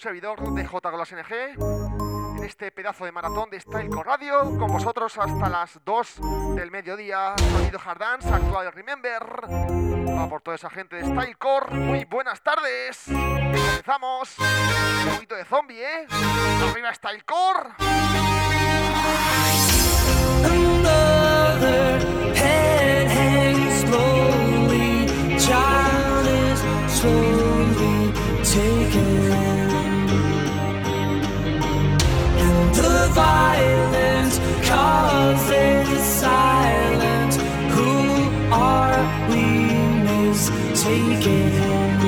servidor 0.00 0.54
de 0.54 0.66
J 0.66 0.90
con 0.90 1.12
NG. 1.12 2.38
En 2.38 2.44
este 2.44 2.72
pedazo 2.72 3.04
de 3.04 3.12
maratón 3.12 3.50
de 3.50 3.60
Stylecore 3.60 4.08
Radio, 4.08 4.58
con 4.58 4.68
vosotros 4.68 5.18
hasta 5.18 5.48
las 5.48 5.78
2 5.84 6.20
del 6.56 6.70
mediodía. 6.70 7.34
Sonido 7.36 7.78
Hard 7.84 8.02
actual 8.02 8.72
Remember. 8.72 9.22
Va 10.16 10.28
por 10.28 10.40
toda 10.40 10.54
esa 10.54 10.70
gente 10.70 10.96
de 10.96 11.04
Stylecore. 11.04 11.74
Muy 11.74 12.04
buenas 12.06 12.42
tardes. 12.42 13.04
Comenzamos. 13.06 14.38
Un 14.38 15.14
poquito 15.14 15.34
de 15.34 15.44
zombie, 15.44 15.82
¿eh? 15.82 16.06
Arriba 16.70 16.94
Stylecore. 16.94 18.59
taking 40.82 41.99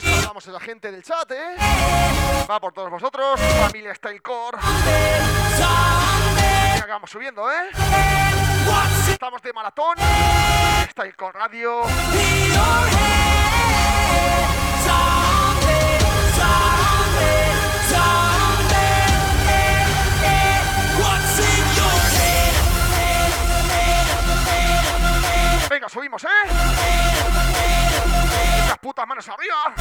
saludamos 0.00 0.46
a 0.46 0.52
la 0.52 0.60
gente 0.60 0.92
del 0.92 1.02
chat, 1.02 1.30
¿eh? 1.32 1.56
Va 2.48 2.60
por 2.60 2.72
todos 2.72 2.88
vosotros, 2.90 3.40
familia 3.40 3.92
Stylecore. 3.94 4.58
Vamos 6.88 7.10
subiendo, 7.10 7.50
¿eh? 7.50 7.70
Estamos 9.10 9.42
de 9.42 9.52
maratón. 9.52 9.96
Stylecore 10.90 11.38
Radio. 11.38 11.82
Venga, 25.68 25.88
subimos, 25.88 26.22
¿eh? 26.24 27.81
putas 28.82 29.06
manos 29.06 29.28
arriba. 29.28 29.74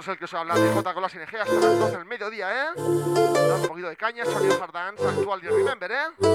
Vosotros 0.00 0.14
el 0.14 0.18
que 0.18 0.24
os 0.24 0.32
habla 0.32 0.54
de 0.54 0.72
J 0.72 0.94
con 0.94 1.02
las 1.02 1.14
energías 1.14 1.42
hasta 1.42 1.60
las 1.60 1.78
12 1.78 1.96
del 1.98 2.06
mediodía, 2.06 2.50
¿eh? 2.50 2.68
Dando 2.74 3.56
un 3.56 3.68
poquito 3.68 3.90
de 3.90 3.96
caña, 3.96 4.24
sonido 4.24 4.58
hard 4.62 4.72
dance, 4.72 5.06
actual 5.06 5.40
y 5.44 5.48
remember, 5.48 5.92
¿eh? 5.92 6.29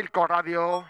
Styleco 0.00 0.26
Radio. 0.26 0.88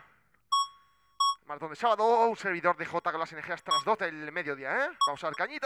Maratón 1.47 1.71
de 1.71 1.77
sábado, 1.77 2.29
un 2.29 2.37
servidor 2.37 2.77
de 2.77 2.87
J 2.87 3.11
con 3.11 3.19
las 3.19 3.33
energías 3.33 3.61
las 3.75 3.85
12 3.85 4.05
del 4.05 4.31
mediodía, 4.31 4.87
¿eh? 4.87 4.91
Vamos 5.05 5.25
a 5.25 5.33
cañita. 5.33 5.60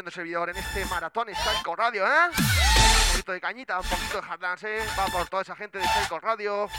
siendo 0.00 0.10
servidor 0.10 0.48
en 0.48 0.56
este 0.56 0.82
maratón 0.86 1.28
Psycho 1.34 1.76
Radio. 1.76 2.06
¿eh? 2.06 2.30
Un 2.30 3.10
poquito 3.10 3.32
de 3.32 3.40
cañita, 3.40 3.78
un 3.78 3.86
poquito 3.86 4.18
de 4.18 4.26
hard 4.26 4.40
dance, 4.40 4.78
¿eh? 4.78 4.82
Va 4.98 5.04
por 5.08 5.28
toda 5.28 5.42
esa 5.42 5.54
gente 5.54 5.78
de 5.78 5.84
Psycho 5.84 6.18
Radio. 6.18 6.70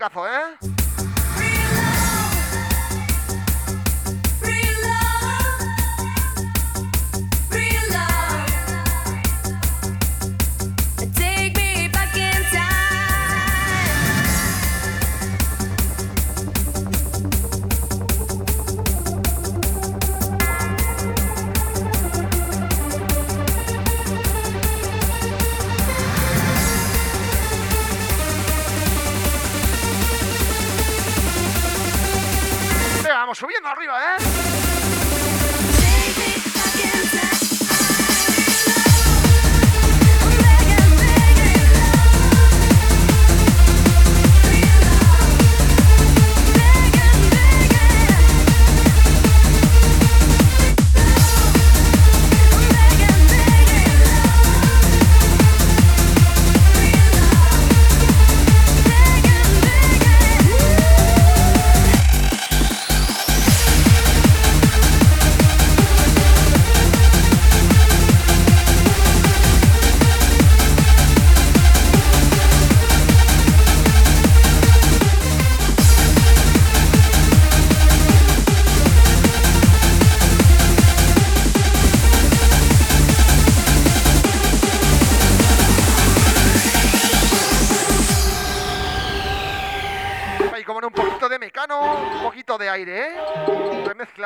musicazo, 0.00 0.26
¿eh? 0.26 0.79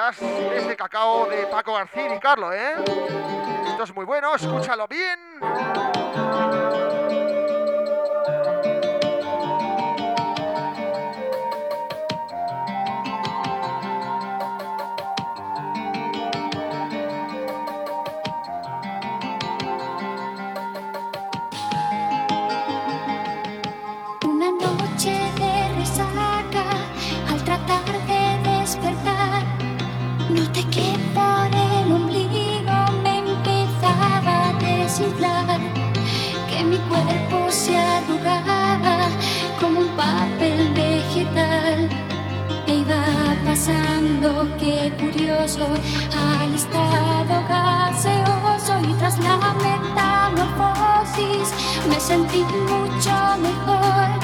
verás 0.04 0.20
ese 0.52 0.76
cacao 0.76 1.26
de 1.26 1.46
Paco 1.46 1.74
García 1.74 2.14
y 2.14 2.18
Carlos, 2.18 2.54
¿eh? 2.54 2.74
Esto 3.68 3.84
es 3.84 3.94
muy 3.94 4.04
bueno, 4.04 4.34
escúchalo 4.34 4.86
bien. 4.86 5.18
se 37.64 37.78
arrugaba 37.78 39.08
como 39.58 39.80
un 39.80 39.88
papel 39.96 40.70
vegetal. 40.74 41.88
E 42.66 42.74
iba 42.74 43.04
pasando, 43.44 44.28
qué 44.58 44.92
curioso, 45.00 45.66
al 46.26 46.54
estado 46.54 47.34
gaseoso 47.48 48.72
y 48.90 48.92
tras 48.98 49.18
la 49.18 49.36
metamorfosis 49.66 51.48
me 51.88 51.98
sentí 51.98 52.42
mucho 52.42 53.14
mejor. 53.46 54.23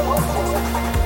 Records. 0.00 0.97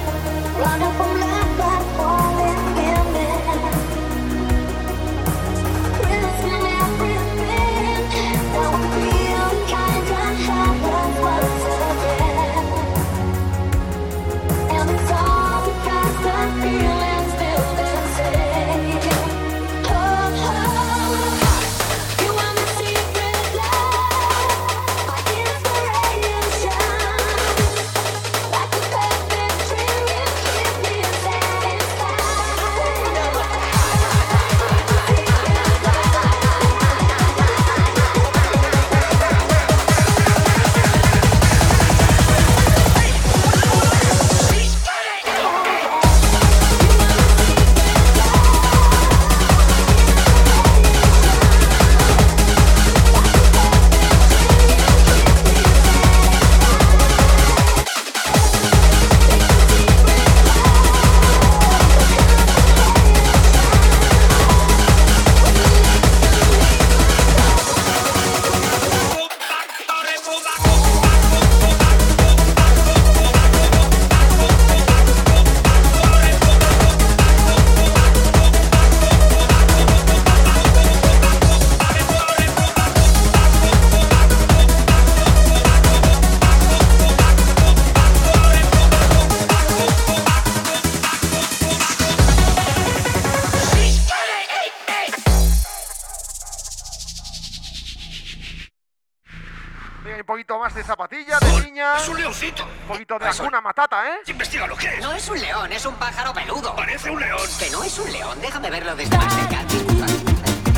Es 102.02 102.08
un 102.08 102.16
leoncito. 102.20 102.64
un 102.64 102.88
poquito 102.88 103.16
de 103.18 103.28
Eso- 103.30 103.42
Hakuna 103.44 103.60
Matata, 103.60 104.08
¿eh? 104.08 104.18
Investiga 104.26 104.66
lo 104.66 104.76
que 104.76 104.88
es. 104.88 105.00
No 105.00 105.12
es 105.12 105.28
un 105.28 105.40
león, 105.40 105.72
es 105.72 105.86
un 105.86 105.94
pájaro 105.94 106.32
peludo. 106.34 106.74
Parece 106.74 107.10
un 107.10 107.20
león. 107.20 107.40
Que 107.60 107.70
no 107.70 107.84
es 107.84 107.96
un 107.98 108.10
león, 108.12 108.38
déjame 108.40 108.70
verlo 108.70 108.96
desde 108.96 109.16
más 109.16 109.32
cerca. 109.32 109.60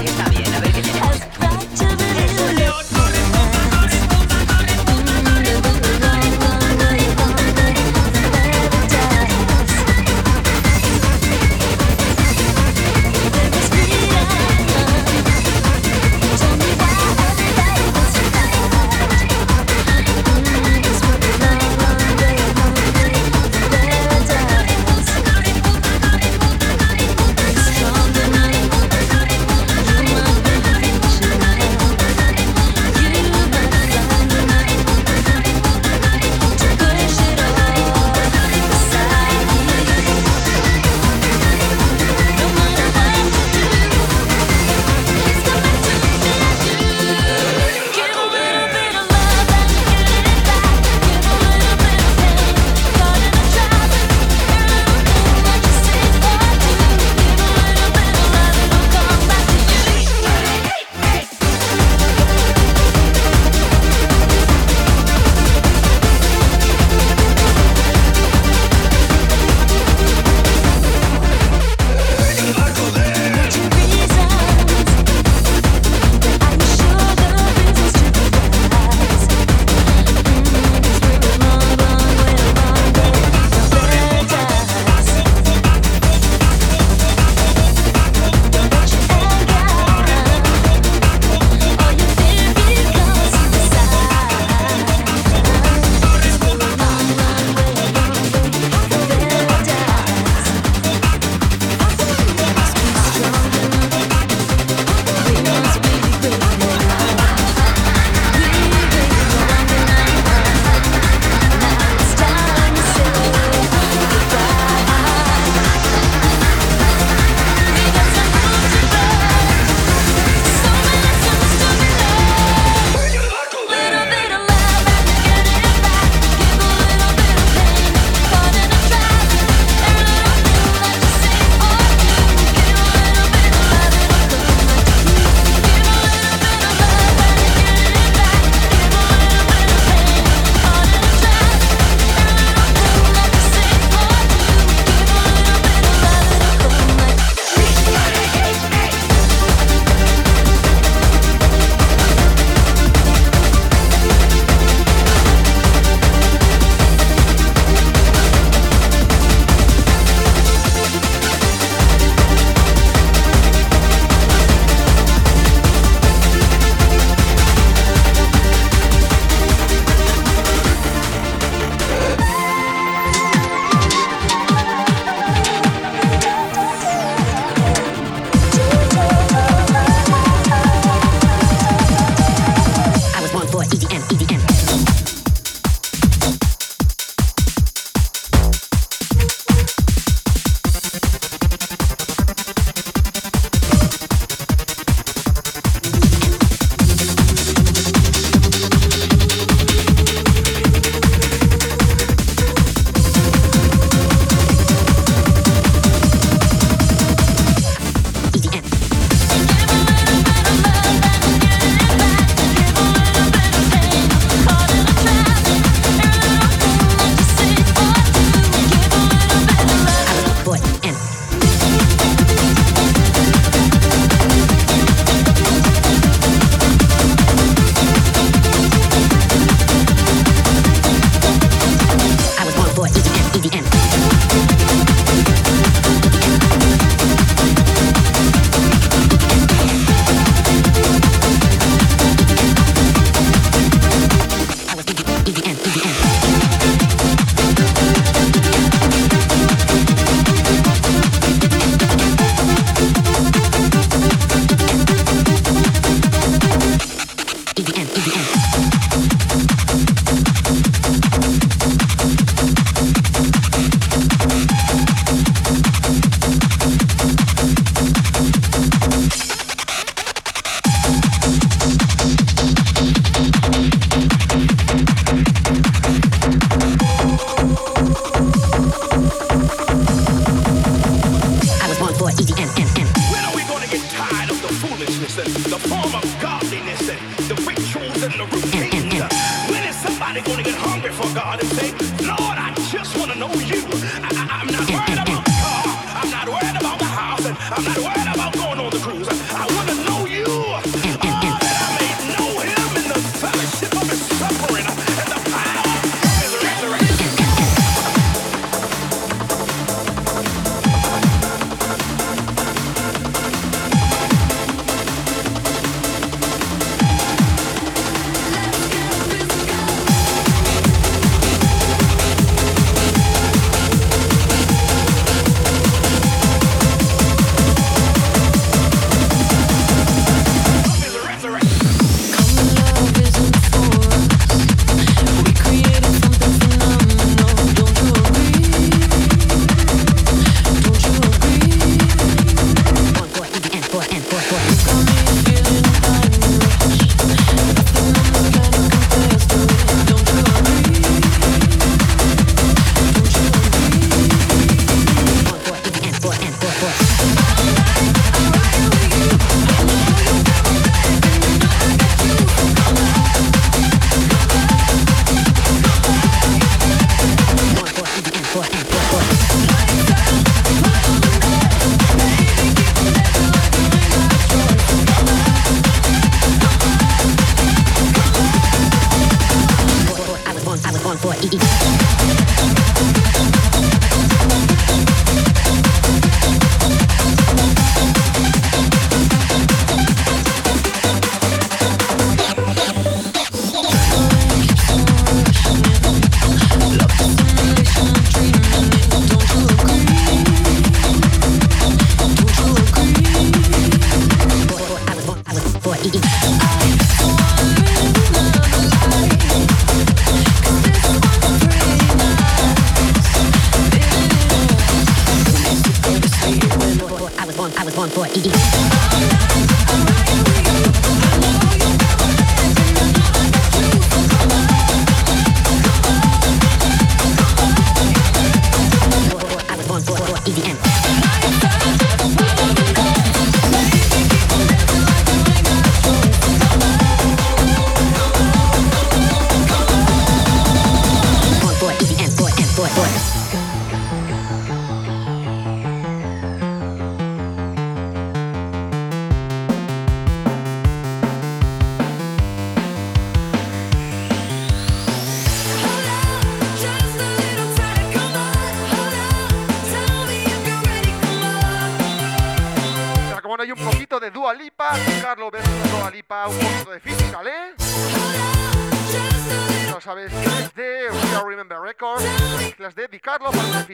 Está 0.05 0.29
bien, 0.29 0.55
a 0.55 0.61
ver 0.61 0.72
qué 0.72 0.83
tenemos. 0.83 1.43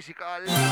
Physical. 0.00 0.69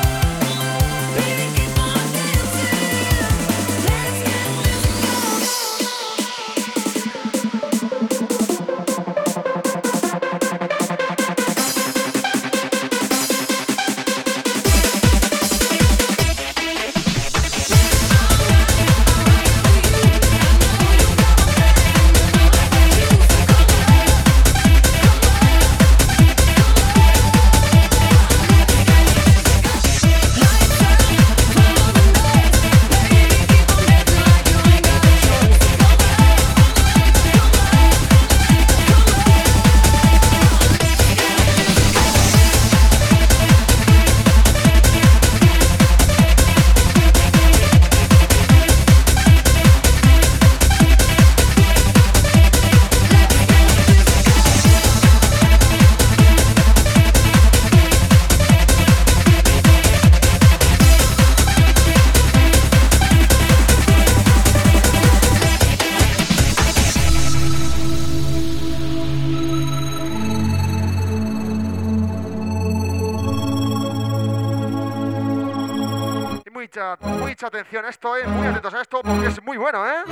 dicho, 77.39 77.47
atención 77.47 77.85
a 77.85 77.91
esto, 77.91 78.17
¿eh? 78.17 78.27
Muy 78.27 78.49
atentos 78.49 78.75
a 78.75 78.81
esto 78.81 79.01
porque 79.01 79.29
es 79.29 79.41
muy 79.45 79.57
bueno, 79.57 79.87
¿eh? 79.87 80.03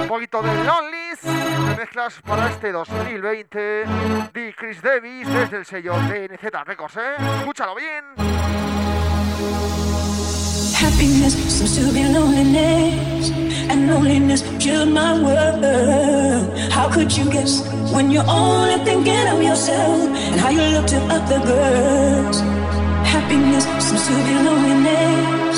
Un 0.00 0.06
poquito 0.06 0.40
de 0.42 0.48
Lonelys, 0.62 1.20
de 1.22 1.76
mezclas 1.76 2.20
para 2.24 2.50
este 2.50 2.70
2020 2.70 3.58
de 4.32 4.54
Chris 4.56 4.80
Davis 4.80 5.26
desde 5.26 5.56
el 5.56 5.66
sello 5.66 5.94
DNZ 5.94 6.64
Records, 6.64 6.96
¿eh? 6.98 7.16
Escúchalo 7.40 7.74
bien. 7.74 8.04
Happiness 10.80 11.34
seems 11.48 11.74
to 11.76 11.92
be 11.92 12.04
loneliness, 12.04 13.30
and 13.68 13.88
loneliness 13.88 14.42
killed 14.60 14.90
my 14.90 15.20
world. 15.20 15.64
How 16.70 16.88
could 16.88 17.10
you 17.10 17.28
guess 17.28 17.66
when 17.92 18.12
you're 18.12 18.28
only 18.28 18.78
thinking 18.84 19.26
of 19.26 19.42
yourself 19.42 20.06
and 20.30 20.40
how 20.40 20.50
you 20.50 20.62
look 20.78 20.86
to 20.86 20.98
other 21.10 21.40
girls? 21.44 22.40
Happiness 23.04 23.64
seems 23.80 24.06
to 24.06 24.14
be 24.14 24.34
loneliness. 24.44 25.51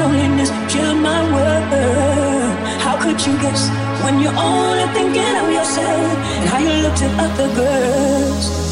loneliness, 0.00 0.50
you're 0.74 0.94
my 0.94 1.20
world. 1.34 2.54
How 2.80 2.96
could 3.02 3.18
you 3.26 3.34
guess 3.40 3.68
when 4.02 4.20
you're 4.20 4.36
only 4.36 4.86
thinking 4.94 5.34
of 5.42 5.48
yourself 5.52 6.16
and 6.40 6.48
how 6.48 6.58
you 6.58 6.82
look 6.82 6.94
to 6.96 7.08
other 7.24 7.48
girls? 7.54 8.69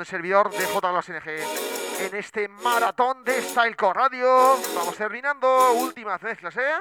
Del 0.00 0.06
servidor 0.06 0.50
de 0.50 0.64
JLSNG 0.64 2.06
en 2.06 2.16
este 2.16 2.48
maratón 2.48 3.22
de 3.22 3.42
Stylecore 3.42 4.00
Radio. 4.00 4.56
Vamos 4.74 4.96
terminando, 4.96 5.72
últimas 5.72 6.22
mezclas, 6.22 6.56
¿eh? 6.56 6.72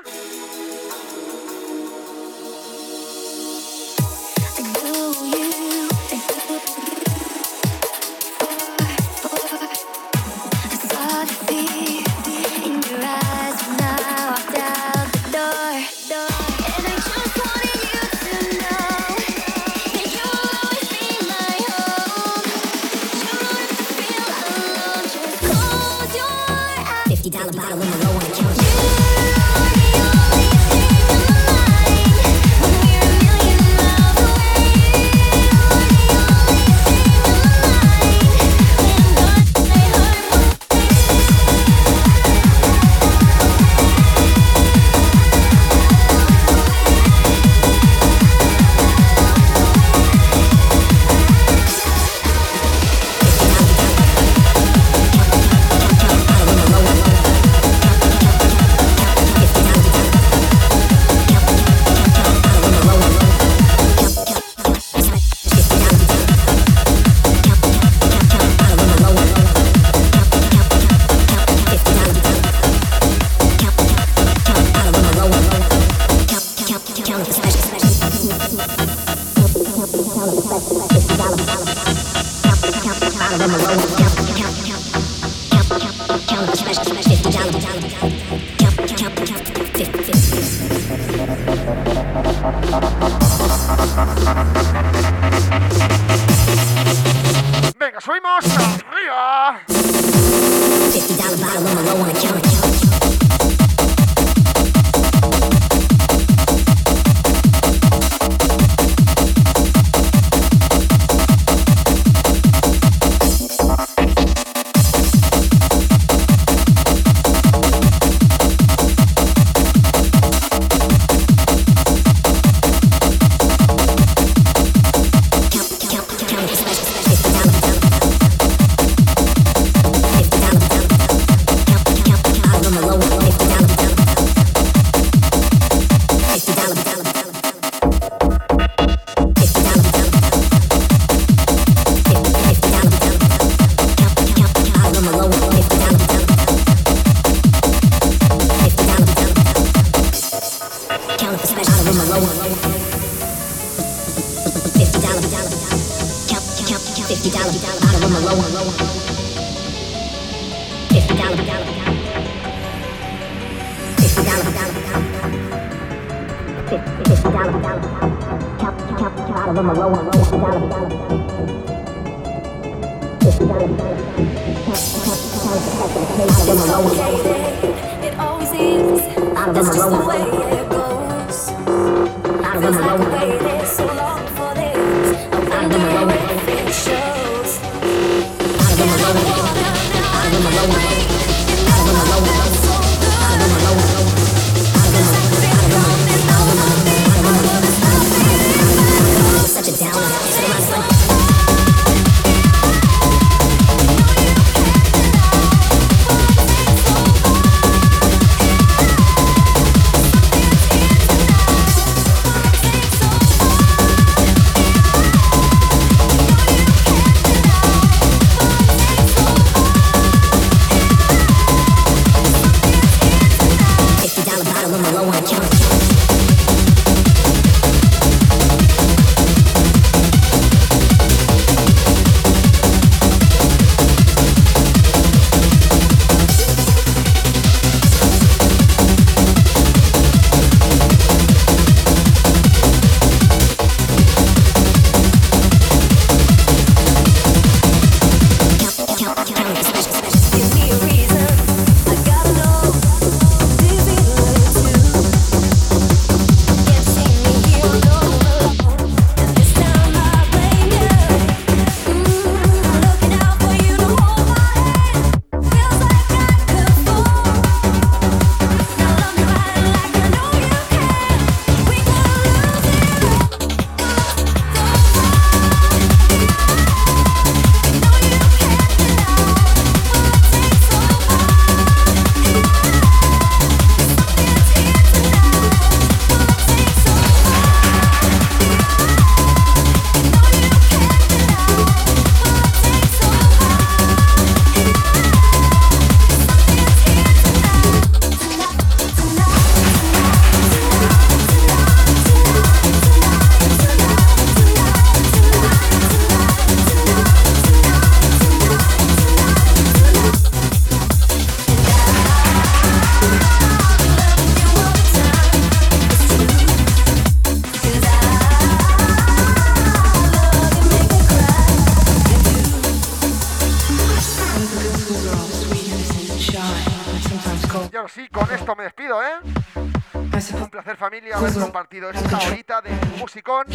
Compartido 331.80 331.90
esta 331.92 332.18
horita 332.28 332.62
de 332.62 332.72
musicón 332.98 333.46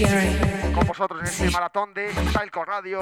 con 0.75 0.87
vosotros 0.87 1.21
en 1.21 1.27
este 1.27 1.51
maratón 1.51 1.93
de 1.95 2.13
Styleco 2.31 2.65
Radio. 2.65 3.01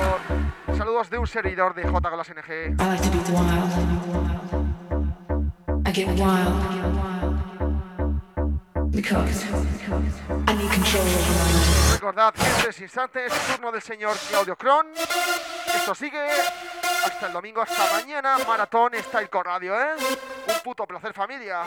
Saludos 0.76 1.10
de 1.10 1.18
un 1.18 1.26
servidor 1.26 1.74
de 1.74 1.86
J 1.86 2.08
con 2.08 2.18
las 2.18 2.28
NG. 2.28 2.50
I 2.50 2.76
like 2.76 3.02
to 3.02 3.10
be 3.10 3.18
wild. 3.30 3.72
I 5.86 5.92
get 5.92 6.08
wild 6.08 6.52
because 8.90 9.44
I 10.46 10.54
need 10.54 10.70
control 10.70 11.02
over 11.02 11.34
my 11.38 11.52
life. 11.52 11.92
Recordad 11.94 12.34
que 12.34 12.42
en 12.42 12.62
tres 12.62 12.80
instantes, 12.80 13.32
turno 13.46 13.72
del 13.72 13.82
señor 13.82 14.16
Claudio 14.28 14.56
Cron. 14.56 14.86
Esto 15.74 15.94
sigue 15.94 16.20
hasta 17.04 17.26
el 17.26 17.32
domingo, 17.32 17.62
hasta 17.62 17.92
mañana, 17.92 18.38
maratón 18.46 18.92
Styleco 18.94 19.42
Radio, 19.42 19.80
¿eh? 19.80 19.94
Puto 20.62 20.86
placer 20.86 21.12
familia. 21.12 21.62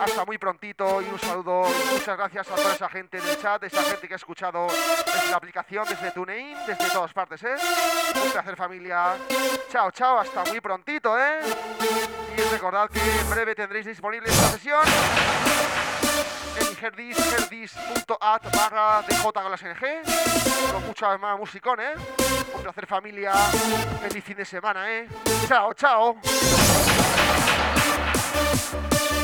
Hasta 0.00 0.24
muy 0.24 0.36
prontito 0.38 1.00
y 1.00 1.06
un 1.06 1.18
saludo. 1.18 1.62
Muchas 1.92 2.16
gracias 2.16 2.50
a 2.50 2.54
toda 2.54 2.74
esa 2.74 2.88
gente 2.88 3.20
del 3.20 3.40
chat, 3.40 3.62
esa 3.64 3.82
gente 3.82 4.06
que 4.06 4.14
ha 4.14 4.16
escuchado 4.16 4.66
desde 4.66 5.30
la 5.30 5.36
aplicación, 5.36 5.86
desde 5.88 6.10
TuneIn, 6.10 6.56
desde 6.66 6.90
todas 6.90 7.12
partes, 7.12 7.42
¿eh? 7.42 7.56
Un 8.22 8.30
placer 8.30 8.56
familia. 8.56 9.16
Chao, 9.70 9.90
chao, 9.90 10.18
hasta 10.18 10.44
muy 10.44 10.60
prontito, 10.60 11.18
¿eh? 11.18 11.40
Y 12.36 12.40
recordad 12.52 12.90
que 12.90 13.00
en 13.00 13.30
breve 13.30 13.54
tendréis 13.54 13.86
disponible 13.86 14.28
esta 14.28 14.48
sesión 14.50 14.82
en 16.58 16.84
herdis, 16.84 17.18
herdis.at 17.32 18.42
barra 18.54 19.02
DJ 19.08 19.32
Galas 19.34 19.62
NG 19.62 20.72
con 20.72 20.86
mucha 20.86 21.16
más 21.18 21.38
musicón, 21.38 21.80
¿eh? 21.80 21.94
Un 22.54 22.62
placer 22.62 22.86
familia, 22.86 23.32
feliz 24.02 24.24
fin 24.24 24.36
de 24.36 24.44
semana, 24.44 24.90
¿eh? 24.90 25.08
Chao, 25.48 25.72
chao. 25.74 26.16
Thank 28.38 29.12
you. 29.12 29.17